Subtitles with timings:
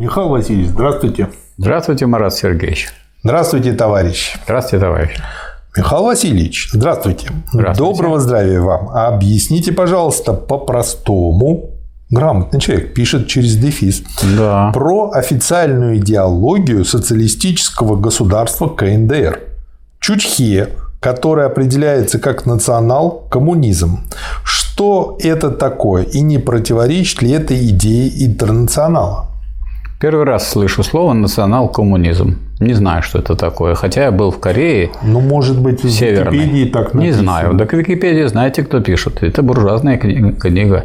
[0.00, 1.28] Михаил Васильевич, здравствуйте.
[1.58, 2.88] Здравствуйте, Марат Сергеевич.
[3.22, 4.34] Здравствуйте, товарищ.
[4.44, 5.10] Здравствуйте, товарищ.
[5.76, 7.28] Михаил Васильевич, здравствуйте.
[7.52, 7.92] Здравствуйте.
[7.92, 8.88] Доброго здравия вам.
[8.88, 11.72] Объясните, пожалуйста, по-простому,
[12.08, 14.02] грамотный человек, пишет через дефис,
[14.38, 14.70] Да.
[14.72, 19.40] про официальную идеологию социалистического государства КНДР.
[20.00, 20.70] Чучхе,
[21.00, 24.00] которая определяется как национал-коммунизм.
[24.44, 29.29] Что это такое и не противоречит ли это идее интернационала?
[30.00, 32.38] Первый раз слышу слово «национал-коммунизм».
[32.58, 33.74] Не знаю, что это такое.
[33.74, 36.38] Хотя я был в Корее Ну, может быть, в Северной.
[36.38, 37.22] Википедии так Не написано.
[37.22, 37.58] знаю.
[37.58, 39.22] Так в Википедии знаете, кто пишет.
[39.22, 40.84] Это буржуазная кни- книга.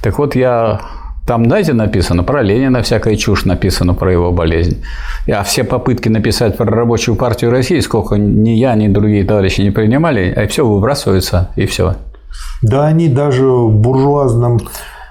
[0.00, 0.80] Так вот, я
[1.26, 4.82] там, знаете, написано про Ленина, всякая чушь написана про его болезнь.
[5.28, 9.70] А все попытки написать про рабочую партию России, сколько ни я, ни другие товарищи не
[9.72, 11.94] принимали, а все выбрасывается, и все.
[12.62, 14.60] Да они даже буржуазным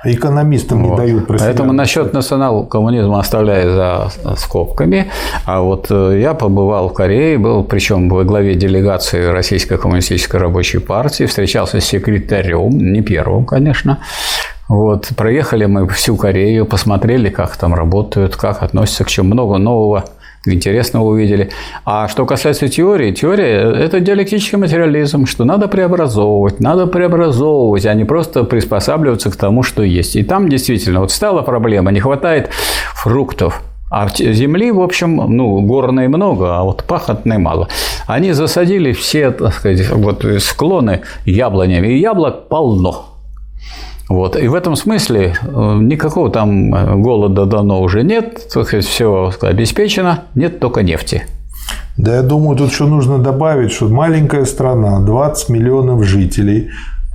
[0.03, 0.97] экономистам не Вот.
[0.97, 5.11] дают про себя Поэтому насчет национал-коммунизма оставляю за скобками.
[5.45, 10.79] А вот э, я побывал в Корее, был причем во главе делегации Российской коммунистической рабочей
[10.79, 13.99] партии, встречался с секретарем, не первым, конечно.
[14.67, 19.33] Вот, проехали мы всю Корею, посмотрели, как там работают, как относятся к чему.
[19.33, 20.05] Много нового
[20.45, 21.49] интересного увидели.
[21.85, 28.05] А что касается теории, теория– это диалектический материализм, что надо преобразовывать, надо преобразовывать, а не
[28.05, 30.15] просто приспосабливаться к тому, что есть.
[30.15, 32.49] И там действительно вот стала проблема, не хватает
[32.93, 37.67] фруктов, а земли, в общем, ну, горной много, а вот пахотной мало.
[38.07, 43.10] Они засадили все, так сказать, вот склоны яблонями, и яблок полно.
[44.09, 44.35] Вот.
[44.35, 50.25] И в этом смысле э, никакого там э, голода давно уже нет, сказать, все обеспечено,
[50.35, 51.23] нет только нефти.
[51.97, 56.69] Да я думаю, тут еще нужно добавить, что маленькая страна, 20 миллионов жителей,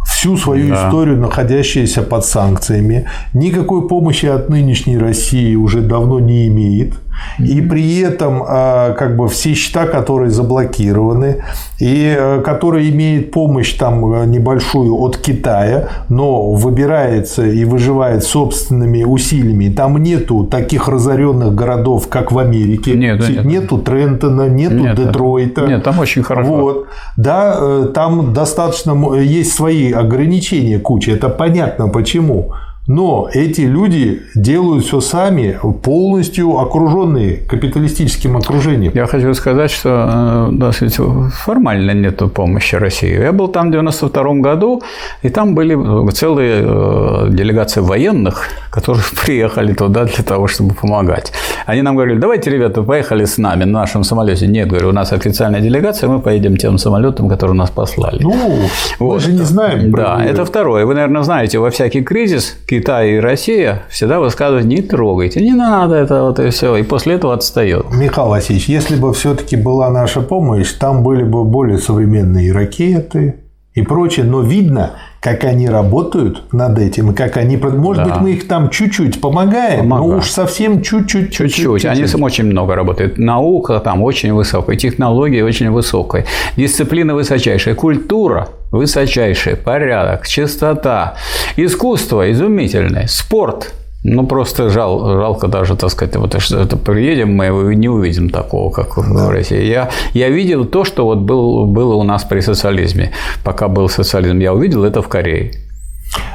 [0.07, 0.87] всю свою Да.
[0.87, 6.95] историю, находящаяся под санкциями, никакой помощи от нынешней России уже давно не имеет.
[7.39, 11.42] И при этом а, как бы все счета, которые заблокированы,
[11.78, 19.05] и э, которые имеют помощь там э, небольшую от Китая, но выбирается и выживает собственными
[19.05, 19.68] усилиями.
[19.68, 22.95] Там нету таких разоренных городов, как в Америке.
[22.95, 23.45] Нет, нет.
[23.45, 25.67] нету Трентона, нету Нет, Детройта.
[25.67, 26.57] Нет, там очень хорошо.
[26.57, 26.86] Вот.
[27.17, 31.12] Да, э, там достаточно есть свои ограничения куча.
[31.12, 32.52] Это понятно почему.
[32.86, 38.92] Но эти люди делают все сами, полностью окруженные капиталистическим окружением.
[38.95, 40.98] Я хочу сказать, что э, сказать,
[41.33, 43.20] формально нет помощи России.
[43.20, 44.83] Я был там в 92 году,
[45.23, 45.77] и там были
[46.13, 51.33] целые э, делегации военных, которые приехали туда для того, чтобы помогать.
[51.67, 54.47] Они нам говорили, давайте, ребята, поехали с нами на нашем самолете.
[54.47, 58.23] Нет, говорю, у нас официальная делегация, мы поедем тем самолетом, который нас послали.
[58.23, 58.68] Ну, мы
[59.07, 59.23] Вот.
[59.23, 59.91] же не знаем.
[59.91, 60.86] Да, это второе.
[60.86, 65.95] Вы, наверное, знаете, во всякий кризис Китай и Россия всегда высказывают не трогайте, не надо
[65.95, 66.77] это вот и все.
[66.77, 67.87] И после этого отстает.
[67.91, 73.36] Михаил Васильевич, если бы все-таки была наша помощь, там были бы более современные ракеты
[73.77, 77.59] и прочее, но видно, как они работают над этим, и как они...
[77.59, 78.11] Может Да.
[78.14, 80.19] быть, мы их там чуть-чуть помогаем, но Помогаем.
[80.19, 81.31] уж совсем чуть-чуть.
[81.31, 81.85] Чуть-чуть.
[81.85, 83.19] Они сам очень много работают.
[83.19, 86.25] Наука там очень высокая, технологии очень высокая,
[86.57, 91.15] дисциплина высочайшая, культура высочайшая, порядок, чистота,
[91.57, 93.75] искусство изумительное, спорт.
[94.08, 98.30] Ну, просто жал, жалко даже, так сказать, вот что это приедем мы и не увидим
[98.30, 99.64] такого, как в России.
[99.64, 103.11] Я, я видел то, что вот был, было у нас при социализме.
[103.44, 105.50] Пока был социализм, я увидел это в Корее.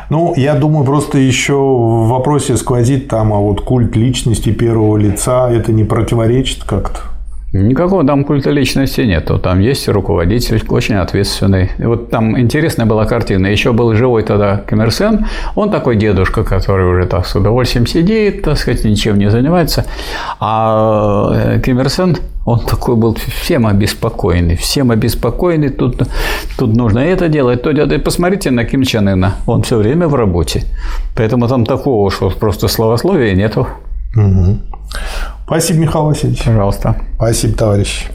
[0.10, 5.50] Ну, я думаю, просто еще в вопросе сквозит там, а вот культ личности первого лица,
[5.50, 7.11] это не противоречит как-то?
[7.54, 9.38] Никакого там культа личности нету.
[9.38, 11.72] Там есть руководитель, очень ответственный.
[11.78, 13.48] И вот там интересная была картина.
[13.48, 15.26] Еще был живой тогда Ким Ир Сен.
[15.56, 19.86] Он такой дедушка, который уже так с удовольствием сидит, так сказать, ничем не занимается.
[20.40, 24.56] А Ким Ир Сен, он такой был всем обеспокоенный.
[24.56, 25.70] Всем обеспокоенный.
[25.70, 26.04] Тут,
[26.58, 28.02] тут нужно это делать, то делать.
[28.02, 29.36] Посмотрите на Ким Чен Ына.
[29.46, 30.64] Он все время в работе.
[31.18, 33.68] Поэтому там такого, что просто словословия нету.
[34.16, 34.62] Мгм.
[35.52, 36.46] Спасибо, Михаил Васильевич.
[36.46, 36.96] Пожалуйста.
[37.18, 38.08] Спасибо, товарищ.